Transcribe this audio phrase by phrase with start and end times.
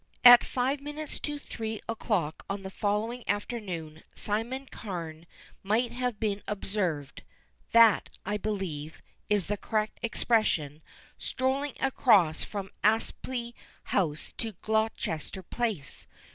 [0.23, 5.27] At five minutes to three o'clock on the following afternoon Simon Carne
[5.61, 7.21] might have been observed
[7.71, 10.81] that, I believe, is the correct expression
[11.19, 13.53] strolling across from Apsley
[13.93, 16.07] House to Gloucester Place.